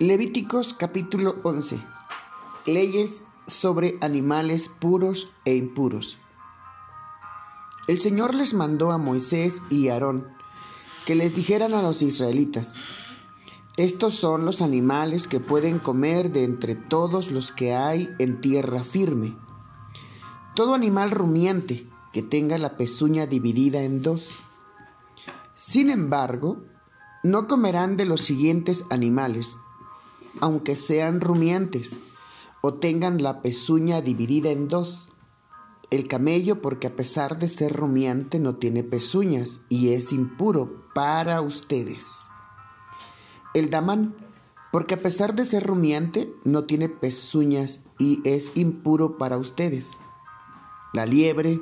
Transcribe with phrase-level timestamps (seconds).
[0.00, 1.78] Levíticos capítulo 11.
[2.66, 6.18] Leyes sobre animales puros e impuros.
[7.86, 10.26] El Señor les mandó a Moisés y Aarón
[11.06, 12.74] que les dijeran a los israelitas,
[13.76, 18.82] estos son los animales que pueden comer de entre todos los que hay en tierra
[18.82, 19.36] firme.
[20.56, 24.30] Todo animal rumiante que tenga la pezuña dividida en dos.
[25.54, 26.64] Sin embargo,
[27.22, 29.56] no comerán de los siguientes animales
[30.40, 31.98] aunque sean rumiantes
[32.60, 35.10] o tengan la pezuña dividida en dos.
[35.90, 41.42] El camello, porque a pesar de ser rumiante, no tiene pezuñas y es impuro para
[41.42, 42.06] ustedes.
[43.52, 44.14] El damán,
[44.72, 49.98] porque a pesar de ser rumiante, no tiene pezuñas y es impuro para ustedes.
[50.94, 51.60] La liebre,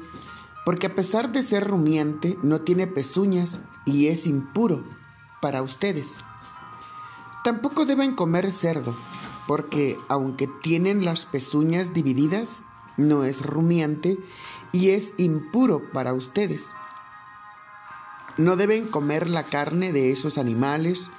[0.65, 4.85] porque a pesar de ser rumiante, no tiene pezuñas y es impuro
[5.41, 6.23] para ustedes.
[7.45, 8.95] Tampoco deben comer cerdo,
[9.49, 12.63] porque aunque tienen las pezuñas divididas,
[12.97, 14.17] no es rumiante
[14.71, 16.73] y es impuro para ustedes.
[18.37, 21.11] No deben comer la carne de esos animales,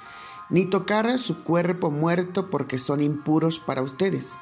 [0.48, 4.36] ni tocar a su cuerpo muerto porque son impuros para ustedes.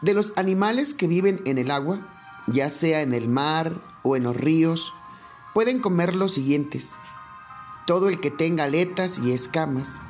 [0.00, 2.00] De los animales que viven en el agua,
[2.46, 4.94] ya sea en el mar o en los ríos,
[5.54, 6.90] pueden comer los siguientes.
[7.86, 10.00] Todo el que tenga aletas y escamas,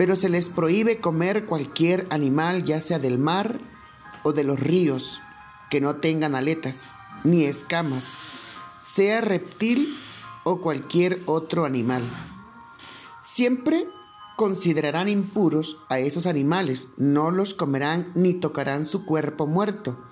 [0.00, 3.60] pero se les prohíbe comer cualquier animal, ya sea del mar
[4.22, 5.20] o de los ríos,
[5.68, 6.88] que no tengan aletas
[7.22, 8.14] ni escamas,
[8.82, 9.94] sea reptil
[10.42, 12.02] o cualquier otro animal.
[13.20, 13.86] Siempre
[14.38, 20.02] considerarán impuros a esos animales, no los comerán ni tocarán su cuerpo muerto.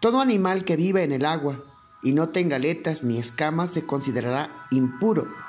[0.00, 1.64] Todo animal que viva en el agua
[2.02, 5.45] y no tenga aletas ni escamas se considerará impuro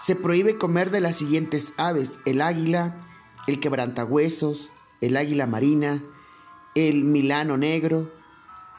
[0.00, 3.06] se prohíbe comer de las siguientes aves, el águila,
[3.46, 6.02] el quebrantahuesos, el águila marina,
[6.74, 8.10] el milano negro,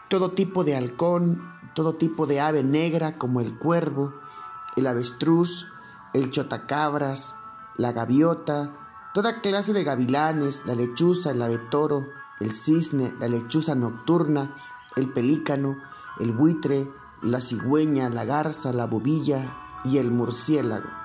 [0.09, 1.41] todo tipo de halcón,
[1.75, 4.13] todo tipo de ave negra como el cuervo,
[4.75, 5.68] el avestruz,
[6.13, 7.35] el chotacabras,
[7.78, 8.75] la gaviota,
[9.13, 12.07] toda clase de gavilanes, la lechuza, el ave toro,
[12.40, 14.57] el cisne, la lechuza nocturna,
[14.96, 15.78] el pelícano,
[16.19, 16.91] el buitre,
[17.22, 19.46] la cigüeña, la garza, la bobilla
[19.85, 21.00] y el murciélago.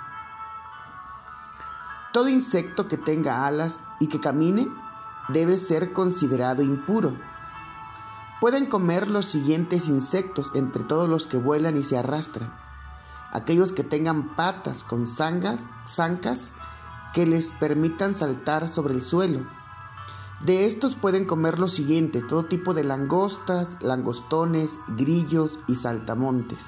[2.16, 4.68] Todo insecto que tenga alas y que camine
[5.28, 7.14] debe ser considerado impuro.
[8.40, 12.50] Pueden comer los siguientes insectos entre todos los que vuelan y se arrastran.
[13.32, 16.52] Aquellos que tengan patas con zancas
[17.12, 19.46] que les permitan saltar sobre el suelo.
[20.42, 26.64] De estos pueden comer los siguientes, todo tipo de langostas, langostones, grillos y saltamontes.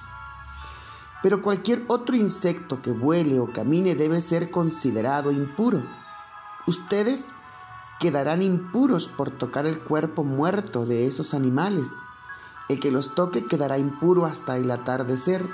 [1.22, 5.82] Pero cualquier otro insecto que vuele o camine debe ser considerado impuro.
[6.66, 7.30] Ustedes
[7.98, 11.88] quedarán impuros por tocar el cuerpo muerto de esos animales.
[12.68, 15.44] El que los toque quedará impuro hasta el atardecer.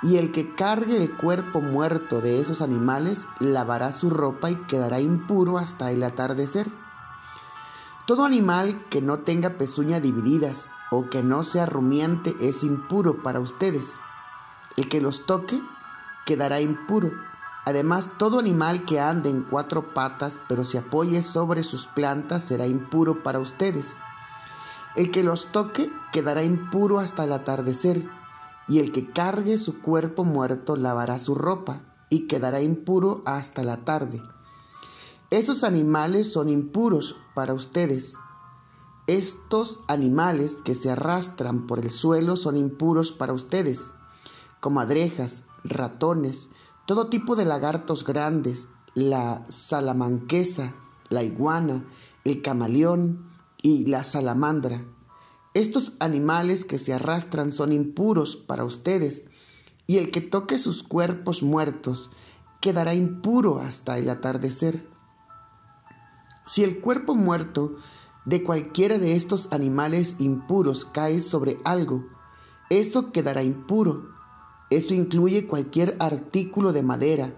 [0.00, 5.00] Y el que cargue el cuerpo muerto de esos animales lavará su ropa y quedará
[5.00, 6.70] impuro hasta el atardecer.
[8.06, 13.40] Todo animal que no tenga pezuña divididas o que no sea rumiante es impuro para
[13.40, 13.98] ustedes
[14.78, 15.60] el que los toque
[16.24, 17.10] quedará impuro.
[17.64, 22.68] Además, todo animal que ande en cuatro patas, pero se apoye sobre sus plantas, será
[22.68, 23.96] impuro para ustedes.
[24.94, 28.08] El que los toque quedará impuro hasta el atardecer,
[28.68, 33.78] y el que cargue su cuerpo muerto lavará su ropa, y quedará impuro hasta la
[33.78, 34.22] tarde.
[35.30, 38.14] Esos animales son impuros para ustedes.
[39.08, 43.90] Estos animales que se arrastran por el suelo son impuros para ustedes
[44.60, 46.48] comadrejas, ratones,
[46.86, 50.74] todo tipo de lagartos grandes, la salamanquesa,
[51.08, 51.84] la iguana,
[52.24, 53.30] el camaleón
[53.62, 54.84] y la salamandra.
[55.54, 59.24] Estos animales que se arrastran son impuros para ustedes,
[59.86, 62.10] y el que toque sus cuerpos muertos
[62.60, 64.86] quedará impuro hasta el atardecer.
[66.46, 67.76] Si el cuerpo muerto
[68.24, 72.06] de cualquiera de estos animales impuros cae sobre algo,
[72.68, 74.17] eso quedará impuro
[74.70, 77.32] esto incluye cualquier artículo de madera,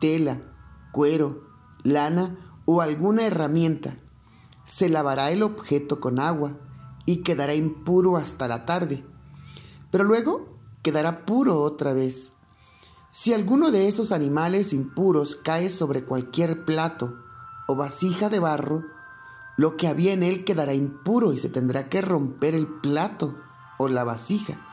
[0.00, 0.40] tela,
[0.92, 1.48] cuero,
[1.82, 3.96] lana o alguna herramienta.
[4.64, 6.58] Se lavará el objeto con agua
[7.06, 9.04] y quedará impuro hasta la tarde,
[9.90, 12.32] pero luego quedará puro otra vez.
[13.08, 17.16] Si alguno de esos animales impuros cae sobre cualquier plato
[17.66, 18.84] o vasija de barro,
[19.56, 23.34] lo que había en él quedará impuro y se tendrá que romper el plato
[23.78, 24.69] o la vasija.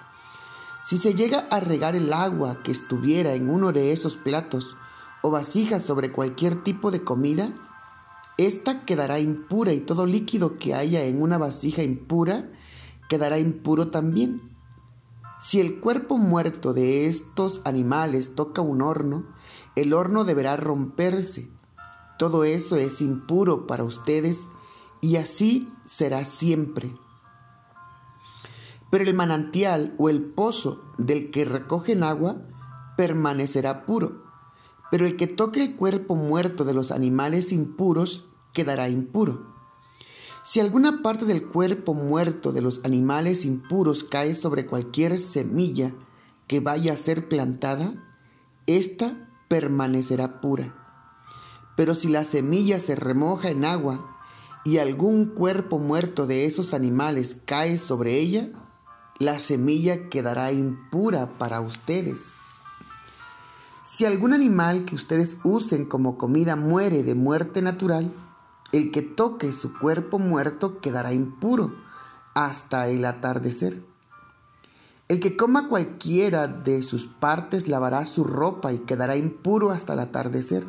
[0.88, 4.78] Si se llega a regar el agua que estuviera en uno de esos platos
[5.22, 7.54] o vasija sobre cualquier tipo de comida,
[8.38, 12.50] ésta quedará impura y todo líquido que haya en una vasija impura
[13.10, 14.42] quedará impuro también.
[15.42, 19.26] Si el cuerpo muerto de estos animales toca un horno,
[19.76, 21.50] el horno deberá romperse.
[22.18, 24.48] Todo eso es impuro para ustedes
[25.02, 26.96] y así será siempre.
[28.90, 32.38] Pero el manantial o el pozo del que recogen agua
[32.96, 34.24] permanecerá puro.
[34.92, 39.56] Pero el que toque el cuerpo muerto de los animales impuros quedará impuro.
[40.44, 45.94] Si alguna parte del cuerpo muerto de los animales impuros cae sobre cualquier semilla
[46.48, 47.94] que vaya a ser plantada,
[48.66, 50.74] ésta permanecerá pura.
[51.76, 54.18] Pero si la semilla se remoja en agua
[54.64, 58.50] y algún cuerpo muerto de esos animales cae sobre ella,
[59.20, 62.38] la semilla quedará impura para ustedes.
[63.84, 68.14] Si algún animal que ustedes usen como comida muere de muerte natural,
[68.72, 71.74] el que toque su cuerpo muerto quedará impuro
[72.36, 73.82] hasta el atardecer.
[75.08, 80.00] El que coma cualquiera de sus partes lavará su ropa y quedará impuro hasta el
[80.00, 80.68] atardecer.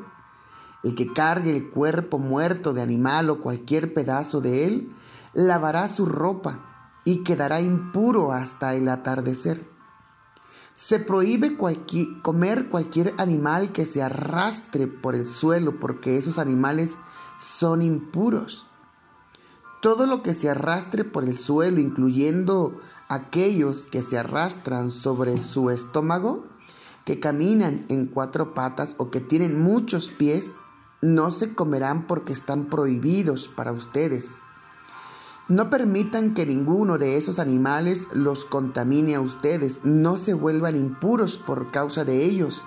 [0.85, 4.95] El que cargue el cuerpo muerto de animal o cualquier pedazo de él,
[5.35, 6.68] lavará su ropa
[7.09, 9.59] y quedará impuro hasta el atardecer.
[10.75, 16.99] Se prohíbe comer cualquier animal que se arrastre por el suelo porque esos animales
[17.39, 18.67] son impuros.
[19.81, 22.79] Todo lo que se arrastre por el suelo, incluyendo
[23.09, 26.45] aquellos que se arrastran sobre su estómago,
[27.07, 30.57] que caminan en cuatro patas o que tienen muchos pies,
[31.01, 34.41] no se comerán porque están prohibidos para ustedes.
[35.49, 41.39] No permitan que ninguno de esos animales los contamine a ustedes, no se vuelvan impuros
[41.39, 42.67] por causa de ellos,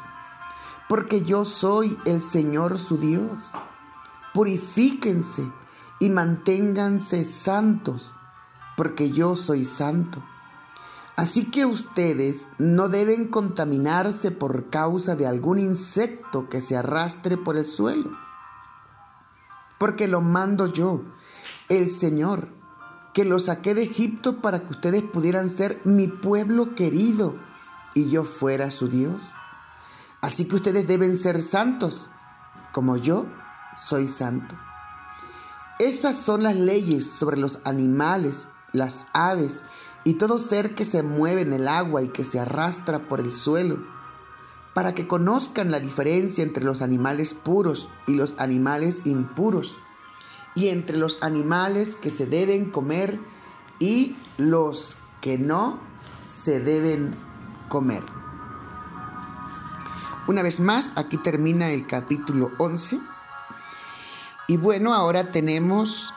[0.90, 3.52] porque yo soy el Señor su Dios.
[4.34, 5.48] Purifíquense
[6.00, 8.16] y manténganse santos,
[8.76, 10.24] porque yo soy santo.
[11.16, 17.58] Así que ustedes no deben contaminarse por causa de algún insecto que se arrastre por
[17.58, 18.10] el suelo,
[19.78, 21.04] porque lo mando yo,
[21.70, 22.61] el Señor,
[23.14, 27.36] que lo saqué de Egipto para que ustedes pudieran ser mi pueblo querido
[27.94, 29.22] y yo fuera su Dios.
[30.22, 32.08] Así que ustedes deben ser santos,
[32.72, 33.26] como yo
[33.76, 34.56] soy santo.
[35.80, 39.64] Esas son las leyes sobre los animales, las aves
[40.04, 43.32] y todo ser que se mueve en el agua y que se arrastra por el
[43.32, 43.80] suelo,
[44.74, 49.76] para que conozcan la diferencia entre los animales puros y los animales impuros,
[50.56, 53.20] y entre los animales que se deben comer
[53.80, 55.80] y los que no
[56.26, 57.16] se deben
[57.70, 58.04] comer.
[60.28, 63.00] Una vez más, aquí termina el capítulo 11
[64.48, 66.14] y bueno, ahora tenemos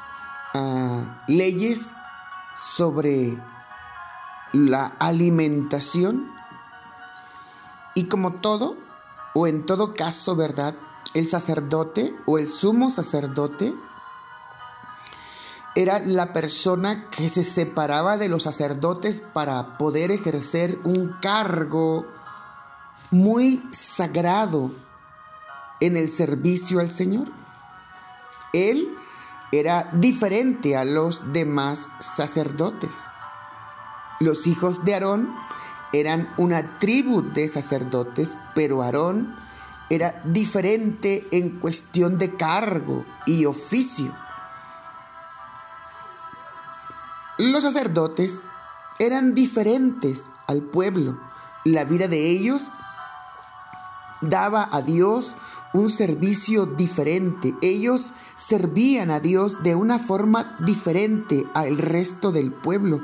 [0.54, 1.92] ah, leyes
[2.76, 3.38] sobre
[4.52, 6.32] la alimentación
[7.94, 8.76] y como todo,
[9.34, 10.74] o en todo caso, ¿verdad?
[11.14, 13.74] El sacerdote o el sumo sacerdote
[15.74, 22.06] era la persona que se separaba de los sacerdotes para poder ejercer un cargo
[23.10, 24.72] muy sagrado
[25.80, 27.28] en el servicio al Señor.
[28.52, 28.88] Él
[29.50, 32.90] era diferente a los demás sacerdotes.
[34.20, 35.28] Los hijos de Aarón
[35.92, 39.34] eran una tribu de sacerdotes, pero Aarón
[39.90, 44.12] era diferente en cuestión de cargo y oficio.
[47.44, 48.40] Los sacerdotes
[48.98, 51.20] eran diferentes al pueblo.
[51.66, 52.70] La vida de ellos
[54.22, 55.36] daba a Dios
[55.74, 57.54] un servicio diferente.
[57.60, 63.02] Ellos servían a Dios de una forma diferente al resto del pueblo.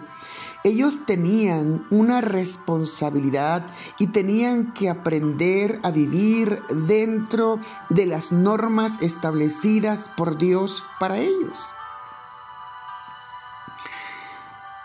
[0.64, 3.66] Ellos tenían una responsabilidad
[3.98, 11.58] y tenían que aprender a vivir dentro de las normas establecidas por Dios para ellos.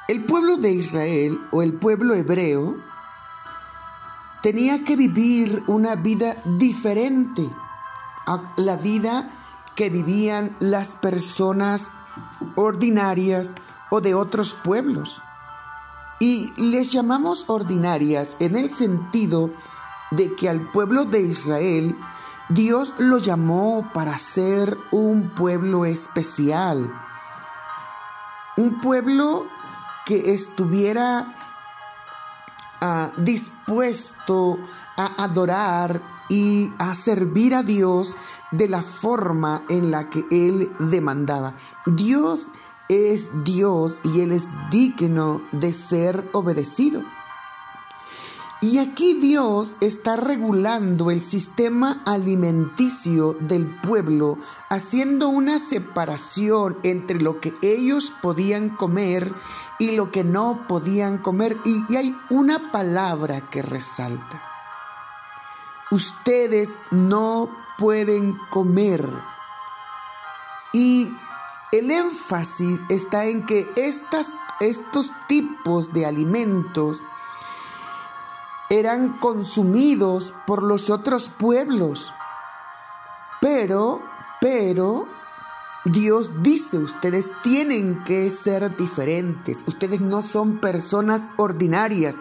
[0.08, 2.76] El pueblo de Israel o el pueblo hebreo
[4.44, 7.50] tenía que vivir una vida diferente
[8.58, 9.30] la vida
[9.76, 11.88] que vivían las personas
[12.56, 13.54] ordinarias
[13.90, 15.22] o de otros pueblos.
[16.20, 19.52] Y les llamamos ordinarias en el sentido
[20.12, 21.96] de que al pueblo de Israel
[22.50, 26.94] Dios lo llamó para ser un pueblo especial,
[28.56, 29.46] un pueblo
[30.06, 31.34] que estuviera
[32.82, 34.58] ah, dispuesto
[34.98, 38.16] a adorar y a servir a Dios
[38.52, 41.56] de la forma en la que Él demandaba.
[41.86, 42.52] Dios
[42.88, 47.04] es Dios y Él es digno de ser obedecido.
[48.66, 54.40] Y aquí Dios está regulando el sistema alimenticio del pueblo,
[54.72, 59.32] haciendo una separación entre lo que ellos podían comer
[59.78, 61.58] y lo que no podían comer.
[61.64, 64.42] Y, hay una palabra que resalta.
[65.92, 69.08] Ustedes no pueden comer.
[70.74, 71.12] Y
[71.72, 77.04] el énfasis está en que estas, estos tipos de alimentos
[78.70, 82.12] eran consumidos por los otros pueblos.
[83.42, 84.02] Pero,
[84.42, 85.08] pero,
[85.86, 89.64] Dios dice, ustedes tienen que ser diferentes.
[89.68, 92.16] Ustedes no son personas ordinarias.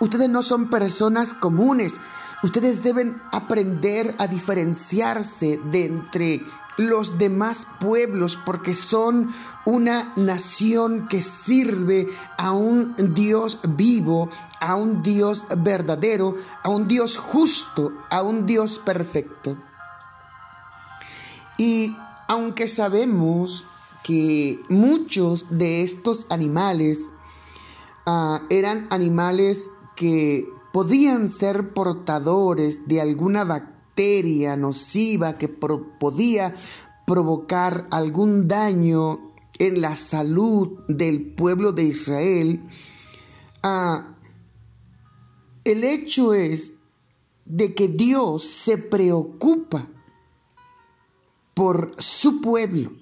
[0.00, 2.00] Ustedes no son personas comunes.
[2.42, 6.42] Ustedes deben aprender a diferenciarse de entre
[6.80, 9.32] los demás pueblos porque son
[9.64, 12.08] una nación que sirve
[12.38, 18.78] a un Dios vivo, a un Dios verdadero, a un Dios justo, a un Dios
[18.78, 19.56] perfecto.
[21.58, 21.96] Y
[22.26, 23.64] aunque sabemos
[24.02, 27.10] que muchos de estos animales
[28.06, 33.79] ah, eran animales que podían ser portadores de alguna bacteria
[34.56, 36.54] nociva que podía
[37.06, 42.60] provocar algún daño en la salud del pueblo de Israel,
[43.62, 44.16] ah,
[45.64, 46.74] el hecho es
[47.44, 49.88] de que Dios se preocupa
[51.52, 52.92] por su pueblo.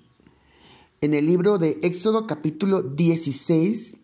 [1.00, 3.98] En el libro de Éxodo capítulo 16,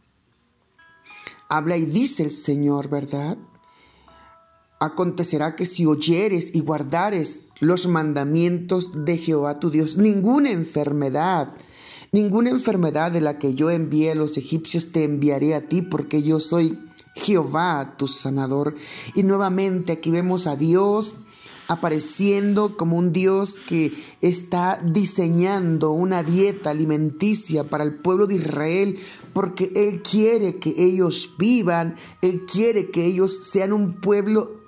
[1.49, 3.37] habla y dice el Señor, ¿verdad?
[4.85, 11.55] Acontecerá que si oyeres y guardares los mandamientos de Jehová tu Dios, ninguna enfermedad,
[12.13, 16.23] ninguna enfermedad de la que yo envié a los egipcios te enviaré a ti, porque
[16.23, 16.79] yo soy
[17.15, 18.75] Jehová tu sanador.
[19.15, 21.17] Y nuevamente aquí vemos a Dios
[21.67, 28.99] apareciendo como un Dios que está diseñando una dieta alimenticia para el pueblo de Israel,
[29.33, 34.63] porque Él quiere que ellos vivan, Él quiere que ellos sean un pueblo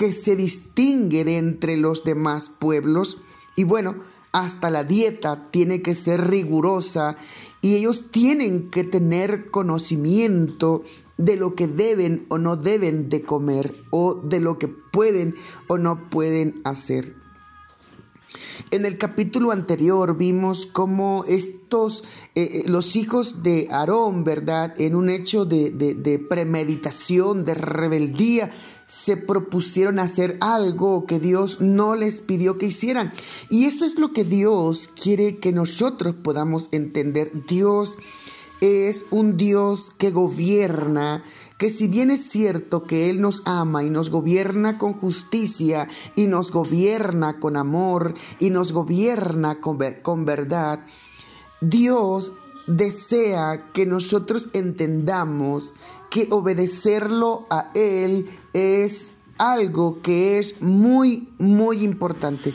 [0.00, 3.18] que se distingue de entre los demás pueblos.
[3.54, 3.96] Y bueno,
[4.32, 7.18] hasta la dieta tiene que ser rigurosa
[7.60, 10.84] y ellos tienen que tener conocimiento
[11.18, 15.34] de lo que deben o no deben de comer o de lo que pueden
[15.66, 17.19] o no pueden hacer.
[18.70, 24.74] En el capítulo anterior vimos cómo estos, eh, eh, los hijos de Aarón, ¿verdad?
[24.80, 28.50] En un hecho de, de premeditación, de rebeldía,
[28.86, 33.12] se propusieron hacer algo que Dios no les pidió que hicieran.
[33.48, 37.30] Y eso es lo que Dios quiere que nosotros podamos entender.
[37.46, 37.98] Dios
[38.60, 41.24] es un Dios que gobierna,
[41.60, 46.26] que si bien es cierto que Él nos ama y nos gobierna con justicia y
[46.26, 50.80] nos gobierna con amor y nos gobierna con, con verdad,
[51.60, 52.32] Dios
[52.66, 55.74] desea que nosotros entendamos
[56.08, 62.54] que obedecerlo a Él es algo que es muy, muy importante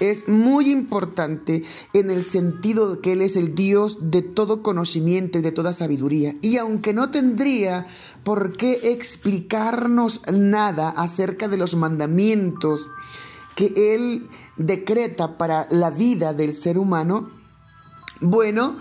[0.00, 5.38] es muy importante en el sentido de que Él es el Dios de todo conocimiento
[5.38, 6.34] y de toda sabiduría.
[6.40, 7.86] Y aunque no tendría
[8.22, 12.88] por qué explicarnos nada acerca de los mandamientos
[13.54, 17.30] que Él decreta para la vida del ser humano,
[18.20, 18.76] bueno,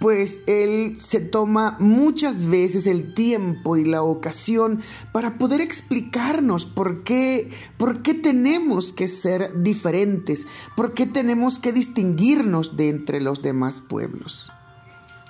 [0.00, 4.80] pues Él se toma muchas veces el tiempo y la ocasión
[5.12, 10.46] para poder explicarnos por qué, por qué tenemos que ser diferentes,
[10.76, 14.52] por qué tenemos que distinguirnos de entre los demás pueblos.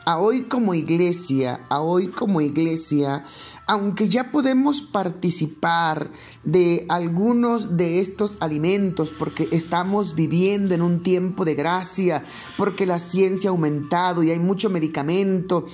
[0.07, 3.25] A hoy como iglesia, a hoy como iglesia,
[3.67, 6.11] aunque ya podemos participar
[6.43, 12.25] de algunos de estos alimentos porque estamos viviendo en un tiempo de gracia,
[12.57, 15.67] porque la ciencia ha aumentado y hay mucho medicamento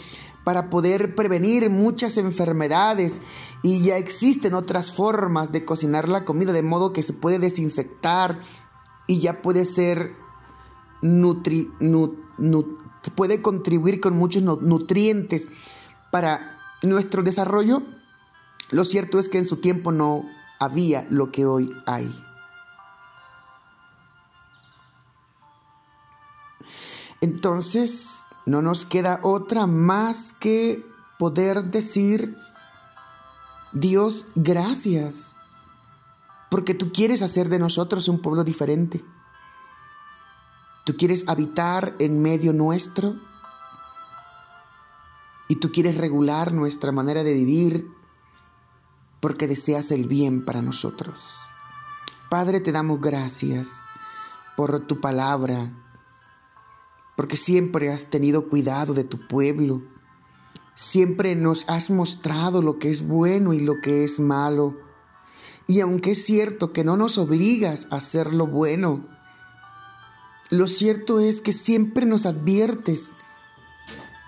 [0.44, 3.20] para poder prevenir muchas enfermedades
[3.62, 8.40] y ya existen otras formas de cocinar la comida de modo que se puede desinfectar
[9.06, 10.14] y ya puede ser
[11.02, 11.70] nutri,
[13.16, 15.48] puede contribuir con muchos nutrientes
[16.10, 17.82] para nuestro desarrollo,
[18.70, 20.24] lo cierto es que en su tiempo no
[20.58, 22.10] había lo que hoy hay.
[27.20, 30.86] Entonces, no nos queda otra más que
[31.18, 32.36] poder decir,
[33.72, 35.32] Dios, gracias.
[36.50, 39.04] porque tú quieres hacer de nosotros un pueblo diferente.
[40.84, 43.14] Tú quieres habitar en medio nuestro
[45.50, 47.90] y tú quieres regular nuestra manera de vivir
[49.18, 51.20] porque deseas el bien para nosotros.
[52.28, 53.82] Padre, te damos gracias
[54.56, 55.72] por tu palabra,
[57.16, 59.82] porque siempre has tenido cuidado de tu pueblo,
[60.76, 64.78] siempre nos has mostrado lo que es bueno y lo que es malo.
[65.66, 69.04] Y aunque es cierto que no nos obligas a hacer lo bueno,
[70.50, 73.16] lo cierto es que siempre nos adviertes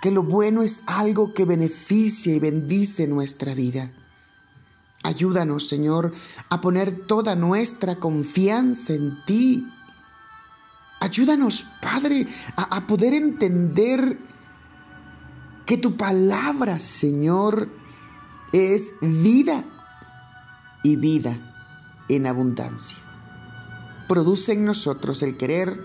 [0.03, 3.93] que lo bueno es algo que beneficia y bendice nuestra vida.
[5.05, 6.13] Ayúdanos, Señor,
[6.49, 9.65] a poner toda nuestra confianza en ti.
[10.99, 14.19] Ayúdanos, Padre, a, poder entender
[15.67, 17.69] que tu palabra, Señor,
[18.53, 19.65] es vida
[20.83, 21.37] y vida
[22.09, 22.99] en abundancia.
[24.09, 25.79] Produce en nosotros el querer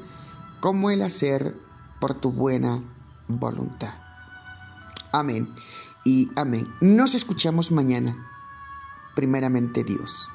[0.59, 1.55] como el hacer
[1.99, 2.81] por tu buena
[3.27, 4.06] voluntad.
[5.19, 5.47] Amén
[6.03, 6.67] y amén.
[6.79, 8.15] Nos escuchamos mañana.
[9.15, 10.31] Primeramente Dios.